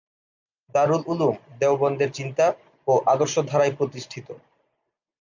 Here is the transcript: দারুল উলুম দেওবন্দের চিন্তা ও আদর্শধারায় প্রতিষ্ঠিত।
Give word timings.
দারুল 0.75 1.01
উলুম 1.07 1.33
দেওবন্দের 1.59 2.09
চিন্তা 2.11 2.45
ও 2.87 2.93
আদর্শধারায় 3.05 3.73
প্রতিষ্ঠিত। 3.77 4.27